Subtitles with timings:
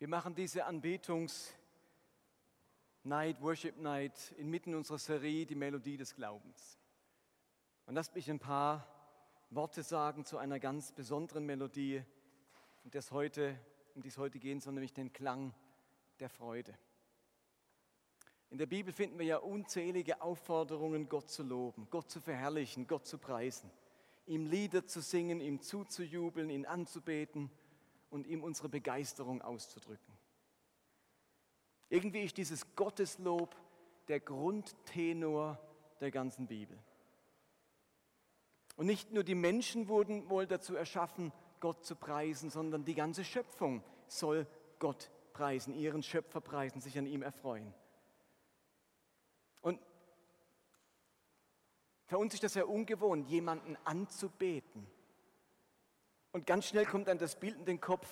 [0.00, 1.52] Wir machen diese Anbetungs-
[3.02, 6.78] Night, Worship Night, inmitten unserer Serie die Melodie des Glaubens.
[7.84, 8.88] Und lasst mich ein paar
[9.50, 12.02] Worte sagen zu einer ganz besonderen Melodie,
[12.82, 13.60] um, das heute,
[13.94, 15.52] um die es heute gehen soll, nämlich den Klang
[16.18, 16.72] der Freude.
[18.48, 23.04] In der Bibel finden wir ja unzählige Aufforderungen, Gott zu loben, Gott zu verherrlichen, Gott
[23.06, 23.70] zu preisen,
[24.24, 27.50] ihm Lieder zu singen, ihm zuzujubeln, ihn anzubeten
[28.10, 30.14] und ihm unsere Begeisterung auszudrücken.
[31.88, 33.56] Irgendwie ist dieses Gotteslob
[34.08, 35.58] der Grundtenor
[36.00, 36.78] der ganzen Bibel.
[38.76, 43.24] Und nicht nur die Menschen wurden wohl dazu erschaffen, Gott zu preisen, sondern die ganze
[43.24, 44.46] Schöpfung soll
[44.78, 47.74] Gott preisen, ihren Schöpfer preisen, sich an ihm erfreuen.
[49.60, 49.78] Und
[52.06, 54.86] für uns ist das ja ungewohnt, jemanden anzubeten.
[56.32, 58.08] Und ganz schnell kommt dann das Bild in den Kopf,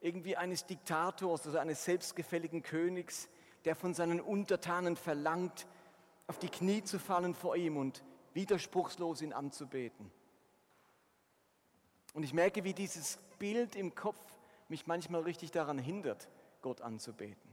[0.00, 3.28] irgendwie eines Diktators oder eines selbstgefälligen Königs,
[3.64, 5.66] der von seinen Untertanen verlangt,
[6.26, 8.02] auf die Knie zu fallen vor ihm und
[8.32, 10.10] widerspruchslos ihn anzubeten.
[12.14, 14.20] Und ich merke, wie dieses Bild im Kopf
[14.68, 16.28] mich manchmal richtig daran hindert,
[16.62, 17.50] Gott anzubeten.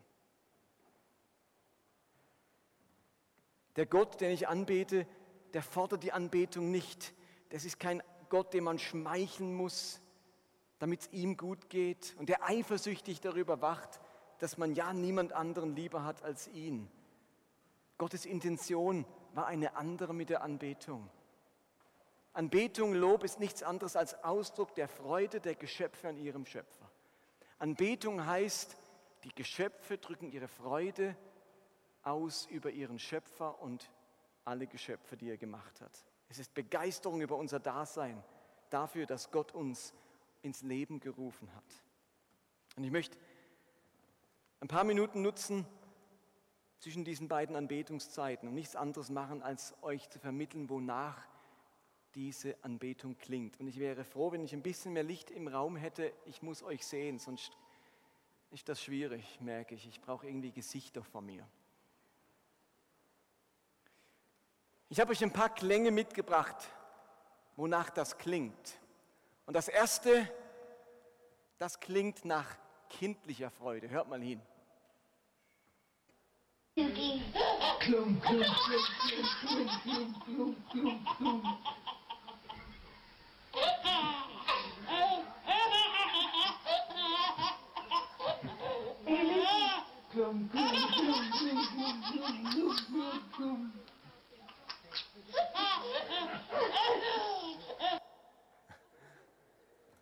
[3.75, 5.07] Der Gott, den ich anbete,
[5.53, 7.13] der fordert die Anbetung nicht.
[7.49, 10.01] Das ist kein Gott, dem man schmeicheln muss,
[10.79, 13.99] damit es ihm gut geht und der eifersüchtig darüber wacht,
[14.39, 16.89] dass man ja niemand anderen lieber hat als ihn.
[17.97, 21.09] Gottes Intention war eine andere mit der Anbetung.
[22.33, 26.87] Anbetung, Lob ist nichts anderes als Ausdruck der Freude der Geschöpfe an ihrem Schöpfer.
[27.57, 28.77] Anbetung heißt,
[29.23, 31.17] die Geschöpfe drücken ihre Freude
[32.03, 33.89] aus über ihren Schöpfer und
[34.47, 36.05] alle Geschöpfe, die er gemacht hat.
[36.29, 38.23] Es ist Begeisterung über unser Dasein,
[38.69, 39.93] dafür, dass Gott uns
[40.41, 41.83] ins Leben gerufen hat.
[42.75, 43.17] Und ich möchte
[44.59, 45.65] ein paar Minuten nutzen
[46.79, 51.27] zwischen diesen beiden Anbetungszeiten und nichts anderes machen, als euch zu vermitteln, wonach
[52.15, 53.59] diese Anbetung klingt.
[53.59, 56.13] Und ich wäre froh, wenn ich ein bisschen mehr Licht im Raum hätte.
[56.25, 57.57] Ich muss euch sehen, sonst
[58.51, 59.87] ist das schwierig, merke ich.
[59.87, 61.47] Ich brauche irgendwie Gesichter von mir.
[64.89, 66.55] Ich habe euch ein paar Klänge mitgebracht,
[67.57, 68.79] wonach das klingt.
[69.45, 70.31] Und das erste,
[71.57, 72.47] das klingt nach
[72.89, 73.89] kindlicher Freude.
[73.89, 74.41] Hört mal hin.
[76.75, 76.91] Klum,
[77.79, 81.57] klum, klum, klum, klum, klum, klum, klum.
[90.11, 93.73] Klum, klum, klum, klum, klum, klum, klum, klum.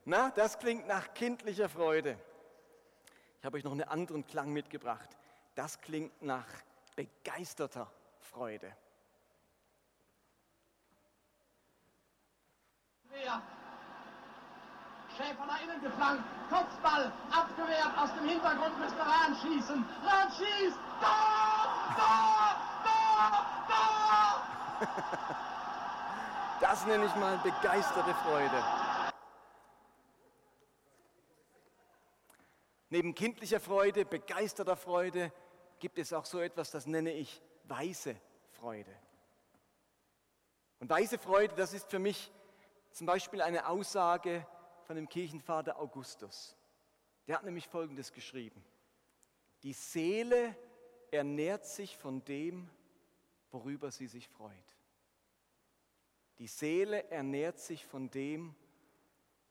[0.05, 2.17] Na, das klingt nach kindlicher Freude.
[3.39, 5.09] Ich habe euch noch einen anderen Klang mitgebracht.
[5.55, 6.45] Das klingt nach
[6.95, 8.71] begeisterter Freude.
[15.17, 19.85] Schäfer nach innen geflankt, Kopfball abgewehrt, aus dem Hintergrund müsste Rahn schießen.
[20.03, 20.77] Rahn schießt!
[20.99, 21.95] Da!
[21.95, 22.55] Da!
[22.83, 23.45] Da!
[24.79, 24.95] Da!
[26.59, 28.84] Das nenne ich mal begeisterte Freude.
[32.89, 35.31] Neben kindlicher Freude, begeisterter Freude
[35.79, 38.15] gibt es auch so etwas, das nenne ich weise
[38.51, 38.95] Freude.
[40.79, 42.31] Und weise Freude, das ist für mich
[42.91, 44.45] zum Beispiel eine Aussage
[44.83, 46.55] von dem Kirchenvater Augustus.
[47.27, 48.63] Der hat nämlich Folgendes geschrieben.
[49.63, 50.55] Die Seele
[51.11, 52.69] ernährt sich von dem,
[53.51, 54.53] worüber sie sich freut.
[56.37, 58.55] Die Seele ernährt sich von dem,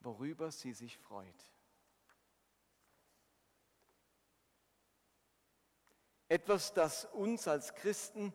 [0.01, 1.54] worüber sie sich freut.
[6.29, 8.33] Etwas, das uns als Christen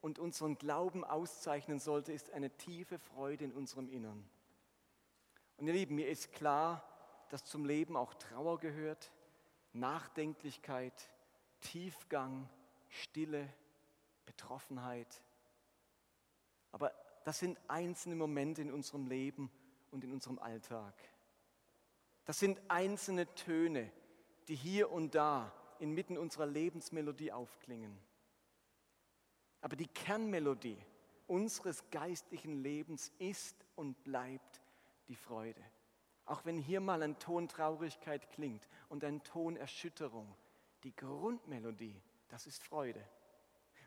[0.00, 4.28] und unseren Glauben auszeichnen sollte, ist eine tiefe Freude in unserem Innern.
[5.56, 6.86] Und ihr Lieben, mir ist klar,
[7.30, 9.12] dass zum Leben auch Trauer gehört,
[9.72, 11.10] Nachdenklichkeit,
[11.60, 12.48] Tiefgang,
[12.88, 13.48] Stille,
[14.26, 15.22] Betroffenheit.
[16.70, 16.92] Aber
[17.24, 19.50] das sind einzelne Momente in unserem Leben
[19.90, 20.94] und in unserem Alltag.
[22.24, 23.90] Das sind einzelne Töne,
[24.48, 27.98] die hier und da inmitten unserer Lebensmelodie aufklingen.
[29.60, 30.78] Aber die Kernmelodie
[31.26, 34.60] unseres geistlichen Lebens ist und bleibt
[35.08, 35.62] die Freude.
[36.26, 40.34] Auch wenn hier mal ein Ton Traurigkeit klingt und ein Ton Erschütterung,
[40.82, 43.02] die Grundmelodie, das ist Freude.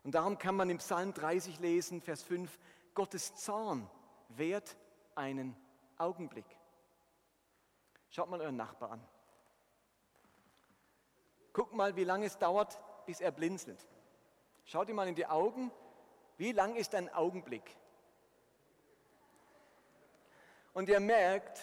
[0.04, 2.58] Und darum kann man im Psalm 30 lesen, Vers 5,
[2.94, 3.90] Gottes Zorn
[4.30, 4.78] währt
[5.16, 5.56] einen
[5.98, 6.46] Augenblick.
[8.10, 9.08] Schaut mal euren Nachbar an.
[11.58, 13.84] Guck mal, wie lange es dauert, bis er blinzelt.
[14.66, 15.72] Schau dir mal in die Augen.
[16.38, 17.76] Wie lang ist ein Augenblick?
[20.74, 21.60] Und ihr merkt,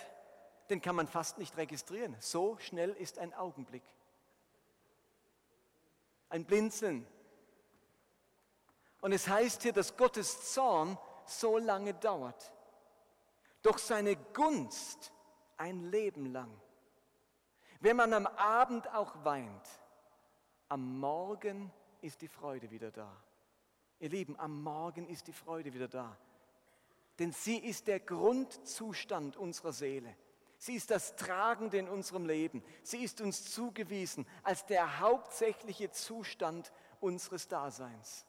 [0.69, 2.17] den kann man fast nicht registrieren.
[2.19, 3.85] So schnell ist ein Augenblick.
[6.29, 7.07] Ein Blinzeln.
[9.01, 12.53] Und es heißt hier, dass Gottes Zorn so lange dauert.
[13.63, 15.13] Doch seine Gunst
[15.57, 16.51] ein Leben lang.
[17.79, 19.84] Wenn man am Abend auch weint,
[20.69, 23.11] am Morgen ist die Freude wieder da.
[24.01, 26.17] Ihr Lieben, am Morgen ist die Freude wieder da.
[27.19, 30.17] Denn sie ist der Grundzustand unserer Seele.
[30.59, 32.63] Sie ist das Tragende in unserem Leben.
[32.83, 38.27] Sie ist uns zugewiesen als der hauptsächliche Zustand unseres Daseins.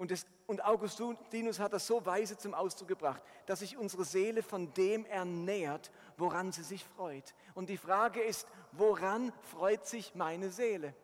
[0.00, 4.42] Und, das, und Augustinus hat das so weise zum Ausdruck gebracht, dass sich unsere Seele
[4.42, 7.34] von dem ernährt, woran sie sich freut.
[7.52, 10.94] Und die Frage ist, woran freut sich meine Seele?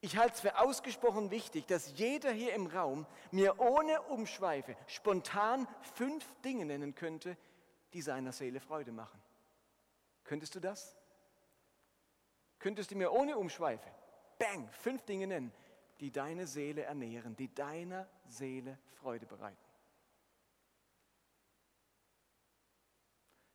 [0.00, 5.68] Ich halte es für ausgesprochen wichtig, dass jeder hier im Raum mir ohne Umschweife spontan
[5.96, 7.36] fünf Dinge nennen könnte,
[7.92, 9.20] die seiner Seele Freude machen.
[10.24, 10.96] Könntest du das?
[12.58, 13.90] Könntest du mir ohne Umschweife,
[14.40, 15.52] bang, fünf Dinge nennen,
[16.00, 19.56] die deine Seele ernähren, die deiner Seele Freude bereiten?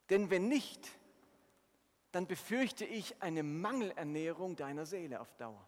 [0.09, 0.87] Denn wenn nicht,
[2.11, 5.67] dann befürchte ich eine Mangelernährung deiner Seele auf Dauer.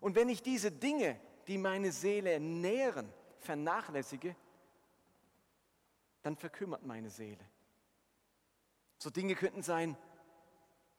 [0.00, 4.36] Und wenn ich diese Dinge, die meine Seele nähren, vernachlässige,
[6.22, 7.44] dann verkümmert meine Seele.
[8.98, 9.96] So Dinge könnten sein,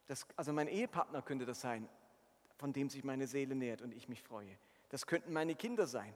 [0.06, 1.88] das, also mein Ehepartner könnte das sein,
[2.56, 4.56] von dem sich meine Seele nährt und ich mich freue.
[4.90, 6.14] Das könnten meine Kinder sein.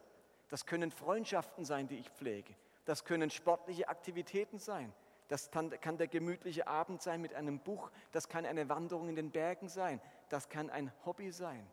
[0.49, 2.55] Das können Freundschaften sein, die ich pflege.
[2.85, 4.93] Das können sportliche Aktivitäten sein.
[5.29, 7.91] Das kann, der gemütliche Abend sein mit einem Buch.
[8.13, 10.01] Das kann eine Wanderung in den Bergen sein.
[10.31, 11.69] Das kann ein Hobby sein.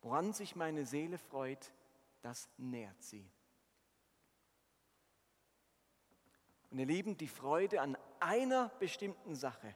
[0.00, 1.72] Woran sich meine Seele freut,
[2.22, 3.28] das nährt sie.
[6.70, 9.74] Und ihr Lieben, die Freude an einer bestimmten Sache,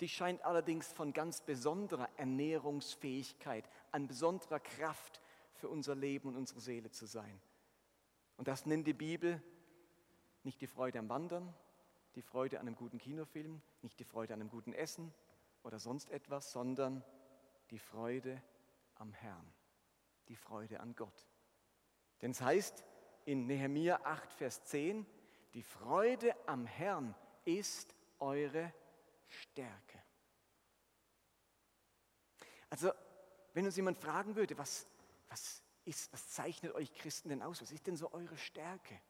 [0.00, 5.20] die scheint allerdings von ganz besonderer Ernährungsfähigkeit, an besonderer Kraft
[5.54, 7.40] für unser Leben und unsere Seele zu sein.
[8.36, 9.42] Und das nennt die Bibel
[10.42, 11.54] nicht die Freude am Wandern,
[12.14, 15.12] die Freude an einem guten Kinofilm, nicht die Freude an einem guten Essen
[15.62, 17.04] oder sonst etwas, sondern
[17.70, 18.42] die Freude
[18.94, 19.46] am Herrn,
[20.28, 21.28] die Freude an Gott.
[22.22, 22.84] Denn es heißt
[23.26, 25.06] in Nehemia 8, Vers 10,
[25.54, 28.72] die Freude am Herrn ist eure
[29.28, 30.02] Stärke.
[32.68, 32.92] Also,
[33.54, 34.86] wenn uns jemand fragen würde, was,
[35.28, 37.60] was, ist, was zeichnet euch Christen denn aus?
[37.60, 39.00] Was ist denn so eure Stärke?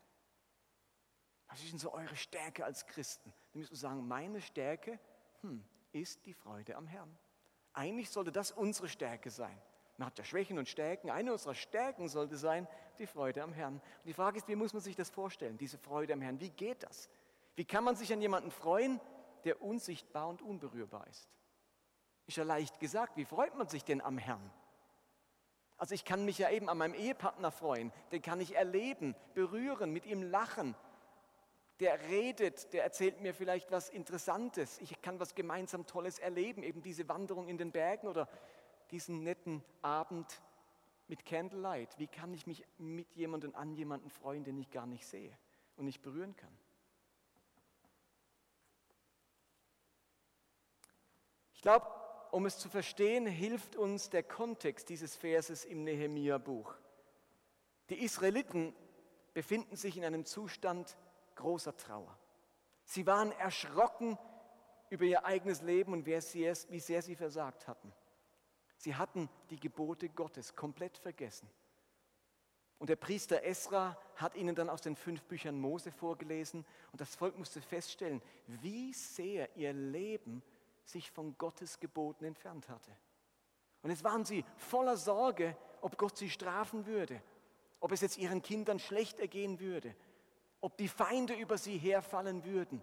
[1.49, 3.33] Was ist denn so eure Stärke als Christen?
[3.53, 4.99] Dann müssen wir sagen, meine Stärke
[5.43, 7.19] hm, ist die Freude am Herrn.
[7.73, 9.61] Eigentlich sollte das unsere Stärke sein.
[9.97, 11.11] Man hat ja Schwächen und Stärken.
[11.11, 12.67] Eine unserer Stärken sollte sein
[12.99, 13.75] die Freude am Herrn.
[13.75, 16.41] Und die Frage ist, wie muss man sich das vorstellen, diese Freude am Herrn?
[16.41, 17.11] Wie geht das?
[17.61, 19.03] Wie kann man sich an jemanden freuen,
[19.45, 21.29] der unsichtbar und unberührbar ist?
[22.27, 23.19] Ist ja leicht gesagt.
[23.19, 24.51] Wie freut man sich denn am Herrn?
[25.77, 27.93] Also ich kann mich ja eben an meinem Ehepartner freuen.
[28.13, 30.75] Den kann ich erleben, berühren, mit ihm lachen.
[31.81, 34.79] Der redet, der erzählt mir vielleicht was Interessantes.
[34.79, 38.27] Ich kann was gemeinsam Tolles erleben, eben diese Wanderung in den Bergen oder
[38.91, 40.41] diesen netten Abend
[41.09, 41.99] mit Candlelight?
[41.99, 45.37] Wie kann ich mich mit jemandem an jemanden freuen, den ich gar nicht sehe
[45.77, 46.60] und nicht berühren kann?
[51.61, 51.87] Ich glaube,
[52.31, 56.75] um es zu verstehen, hilft uns der Kontext dieses Verses im Nehemia-Buch.
[57.91, 58.75] Die Israeliten
[59.35, 60.97] befinden sich in einem Zustand
[61.35, 62.19] großer Trauer.
[62.85, 64.17] Sie waren erschrocken
[64.89, 67.93] über ihr eigenes Leben und wie sehr sie versagt hatten.
[68.79, 71.51] Sie hatten die Gebote Gottes komplett vergessen.
[72.79, 77.15] Und der Priester Esra hat ihnen dann aus den fünf Büchern Mose vorgelesen und das
[77.17, 80.43] Volk musste feststellen, wie sehr ihr Leben
[80.91, 82.91] sich von Gottes Geboten entfernt hatte.
[83.83, 87.23] Und jetzt waren sie voller Sorge, ob Gott sie strafen würde,
[87.81, 89.95] ob es jetzt ihren Kindern schlecht ergehen würde,
[90.61, 92.83] ob die Feinde über sie herfallen würden,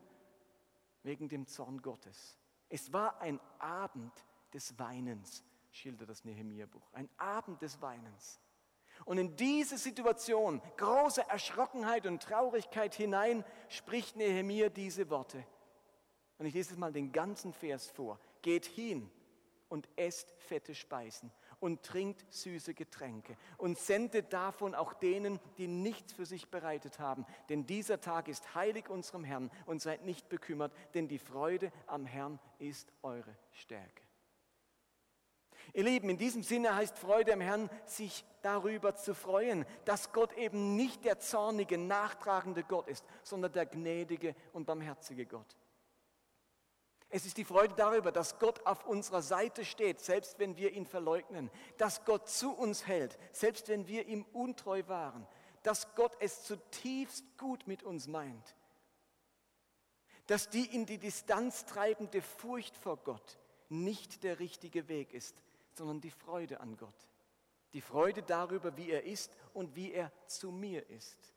[1.04, 2.38] wegen dem Zorn Gottes.
[2.70, 4.14] Es war ein Abend
[4.54, 6.92] des Weinens, schildert das Nehemiah-Buch.
[6.94, 8.40] Ein Abend des Weinens.
[9.06, 15.46] Und in diese Situation, große Erschrockenheit und Traurigkeit hinein, spricht Nehemiah diese Worte.
[16.38, 18.20] Und ich lese es mal den ganzen Vers vor.
[18.42, 19.10] Geht hin
[19.70, 26.14] und esst fette Speisen und trinkt süße Getränke und sendet davon auch denen, die nichts
[26.14, 27.26] für sich bereitet haben.
[27.50, 32.06] Denn dieser Tag ist heilig unserem Herrn und seid nicht bekümmert, denn die Freude am
[32.06, 34.04] Herrn ist eure Stärke.
[35.74, 40.32] Ihr Lieben, in diesem Sinne heißt Freude am Herrn, sich darüber zu freuen, dass Gott
[40.38, 45.58] eben nicht der zornige, nachtragende Gott ist, sondern der gnädige und barmherzige Gott.
[47.10, 50.86] Es ist die Freude darüber, dass Gott auf unserer Seite steht, selbst wenn wir ihn
[50.86, 55.26] verleugnen, dass Gott zu uns hält, selbst wenn wir ihm untreu waren,
[55.64, 58.56] dass Gott es zutiefst gut mit uns meint,
[60.28, 63.38] dass die in die Distanz treibende Furcht vor Gott
[63.70, 65.42] nicht der richtige Weg ist,
[65.74, 67.08] sondern die Freude an Gott,
[67.72, 71.34] die Freude darüber, wie er ist und wie er zu mir ist.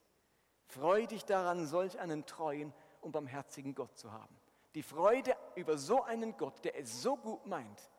[0.66, 4.39] Freu dich daran, solch einen treuen und barmherzigen Gott zu haben.
[4.74, 7.90] Die Freude über so einen Gott, der es so gut meint,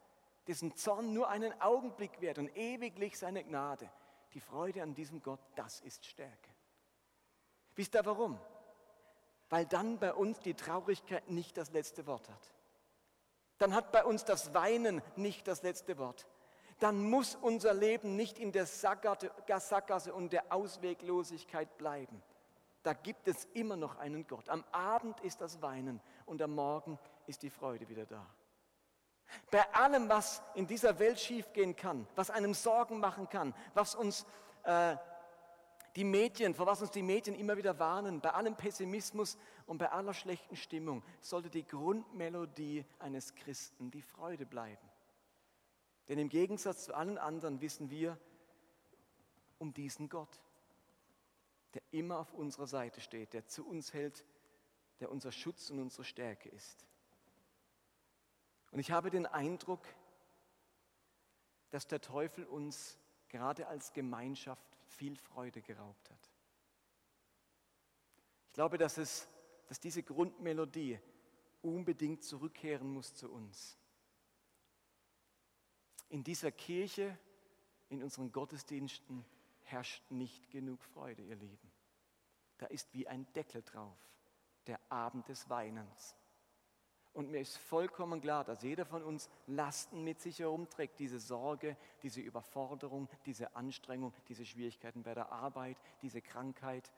[0.47, 3.89] dessen Zorn nur einen Augenblick wert und ewiglich seine Gnade.
[4.33, 6.49] Die Freude an diesem Gott, das ist Stärke.
[7.75, 8.39] Wisst ihr warum?
[9.49, 12.53] Weil dann bei uns die Traurigkeit nicht das letzte Wort hat.
[13.57, 16.27] Dann hat bei uns das Weinen nicht das letzte Wort.
[16.79, 22.23] Dann muss unser Leben nicht in der Sackgasse und der Ausweglosigkeit bleiben.
[22.81, 24.49] Da gibt es immer noch einen Gott.
[24.49, 26.01] Am Abend ist das Weinen
[26.31, 26.97] und am Morgen
[27.27, 28.25] ist die Freude wieder da.
[29.51, 34.25] Bei allem, was in dieser Welt schiefgehen kann, was einem Sorgen machen kann, was uns
[34.63, 34.95] äh,
[35.97, 39.91] die Medien, vor was uns die Medien immer wieder warnen, bei allem Pessimismus und bei
[39.91, 44.89] aller schlechten Stimmung, sollte die Grundmelodie eines Christen die Freude bleiben.
[46.07, 48.17] Denn im Gegensatz zu allen anderen wissen wir
[49.59, 50.41] um diesen Gott
[51.73, 54.25] der immer auf unserer Seite steht, der zu uns hält,
[55.01, 56.85] der unser Schutz und unsere Stärke ist.
[58.71, 59.85] Und ich habe den Eindruck,
[61.71, 66.29] dass der Teufel uns gerade als Gemeinschaft viel Freude geraubt hat.
[68.47, 69.27] Ich glaube, dass, es,
[69.67, 70.99] dass diese Grundmelodie
[71.61, 73.77] unbedingt zurückkehren muss zu uns.
[76.09, 77.17] In dieser Kirche,
[77.89, 79.25] in unseren Gottesdiensten,
[79.63, 81.71] herrscht nicht genug Freude, ihr Lieben.
[82.57, 83.97] Da ist wie ein Deckel drauf,
[84.67, 86.15] der Abend des Weinens.
[87.13, 91.75] Und mir ist vollkommen klar, dass jeder von uns Lasten mit sich herumträgt, diese Sorge,
[92.03, 96.93] diese Überforderung, diese Anstrengung, diese Schwierigkeiten bei der Arbeit, diese Krankheit.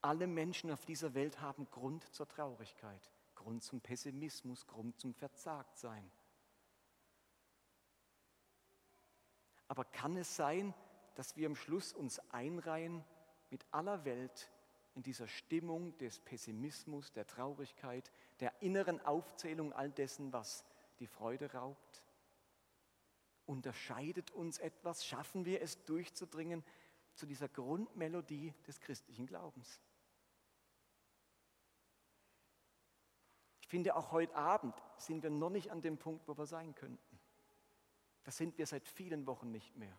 [0.00, 6.10] Alle Menschen auf dieser Welt haben Grund zur Traurigkeit, Grund zum Pessimismus, Grund zum Verzagtsein.
[9.68, 10.74] Aber kann es sein,
[11.14, 13.04] dass wir am Schluss uns einreihen
[13.50, 14.50] mit aller Welt
[14.94, 20.64] in dieser Stimmung des Pessimismus, der Traurigkeit, der inneren Aufzählung all dessen, was
[20.98, 22.02] die Freude raubt?
[23.46, 25.04] Unterscheidet uns etwas?
[25.04, 26.62] Schaffen wir es durchzudringen
[27.14, 29.80] zu dieser Grundmelodie des christlichen Glaubens?
[33.62, 36.74] Ich finde, auch heute Abend sind wir noch nicht an dem Punkt, wo wir sein
[36.74, 37.18] könnten.
[38.24, 39.98] Das sind wir seit vielen Wochen nicht mehr.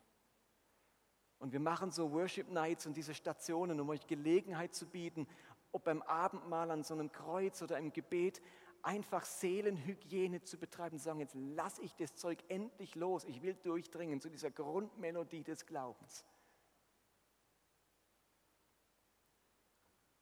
[1.44, 5.28] Und wir machen so Worship Nights und diese Stationen, um euch Gelegenheit zu bieten,
[5.74, 8.42] ob beim Abendmahl an so einem Kreuz oder im Gebet,
[8.82, 13.56] einfach Seelenhygiene zu betreiben, zu sagen, jetzt lasse ich das Zeug endlich los, ich will
[13.56, 16.24] durchdringen zu dieser Grundmelodie des Glaubens.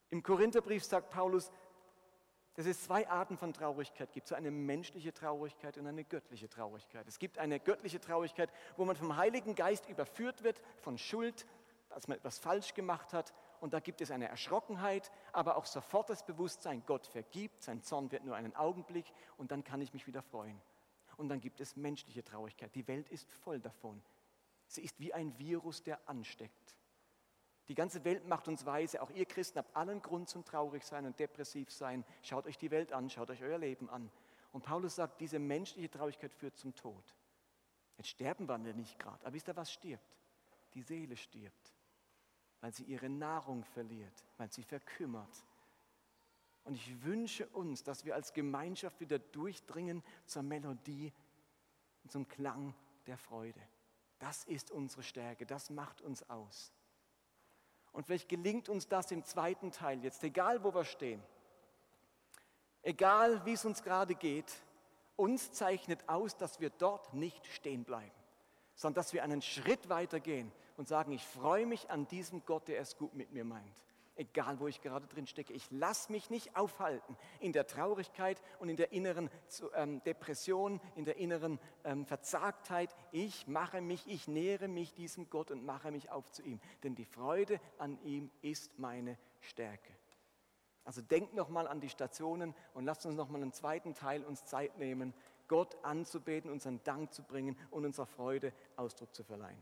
[0.10, 1.52] Im Korintherbrief sagt Paulus,
[2.56, 7.08] dass es zwei Arten von Traurigkeit gibt, so eine menschliche Traurigkeit und eine göttliche Traurigkeit.
[7.08, 11.46] Es gibt eine göttliche Traurigkeit, wo man vom Heiligen Geist überführt wird von Schuld,
[11.90, 13.34] dass man etwas falsch gemacht hat.
[13.60, 18.12] Und da gibt es eine Erschrockenheit, aber auch sofort das Bewusstsein, Gott vergibt, sein Zorn
[18.12, 19.06] wird nur einen Augenblick
[19.38, 20.60] und dann kann ich mich wieder freuen.
[21.18, 22.74] Und dann gibt es menschliche Traurigkeit.
[22.74, 24.02] Die Welt ist voll davon.
[24.68, 26.76] Sie ist wie ein Virus, der ansteckt.
[27.68, 29.02] Die ganze Welt macht uns weise.
[29.02, 32.04] Auch ihr Christen habt allen Grund zum traurig sein und depressiv sein.
[32.22, 34.12] Schaut euch die Welt an, schaut euch euer Leben an.
[34.52, 37.16] Und Paulus sagt, diese menschliche Traurigkeit führt zum Tod.
[37.98, 40.18] Jetzt sterben wir nicht gerade, aber wisst ihr, was stirbt?
[40.74, 41.74] Die Seele stirbt,
[42.60, 45.46] weil sie ihre Nahrung verliert, weil sie verkümmert.
[46.64, 51.14] Und ich wünsche uns, dass wir als Gemeinschaft wieder durchdringen zur Melodie
[52.04, 52.74] und zum Klang
[53.08, 53.62] der Freude.
[54.20, 56.72] Das ist unsere Stärke, das macht uns aus.
[57.92, 61.22] Und vielleicht gelingt uns das im zweiten Teil jetzt, egal wo wir stehen,
[62.84, 64.52] egal wie es uns gerade geht,
[65.16, 68.12] uns zeichnet aus, dass wir dort nicht stehen bleiben,
[68.76, 72.68] sondern dass wir einen Schritt weiter gehen und sagen, ich freue mich an diesem Gott,
[72.68, 73.86] der es gut mit mir meint.
[74.16, 75.54] Egal wo ich gerade drin stecke.
[75.54, 79.30] Ich lasse mich nicht aufhalten in der Traurigkeit und in der inneren
[79.76, 82.96] ähm, Depression, in der inneren ähm, Verzagtheit.
[83.12, 86.96] Ich mache mich, ich nähere mich diesem Gott und mache mich auf zu ihm, denn
[86.96, 89.94] die Freude an ihm ist meine Stärke.
[90.84, 94.78] Also denkt nochmal an die Stationen und lasst uns nochmal einen zweiten Teil uns Zeit
[94.78, 95.14] nehmen,
[95.48, 99.62] Gott anzubeten, unseren Dank zu bringen und unserer Freude Ausdruck zu verleihen.